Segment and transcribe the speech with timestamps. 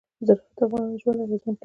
[0.27, 1.59] زراعت د افغانانو ژوند اغېزمن کوي.